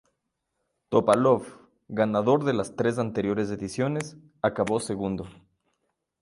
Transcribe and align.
Topalov, 0.89 1.43
ganador 1.87 2.43
de 2.43 2.53
las 2.53 2.75
tres 2.75 2.97
anteriores 2.97 3.51
ediciones, 3.51 4.17
acabó 4.41 4.79
segundo. 4.79 5.27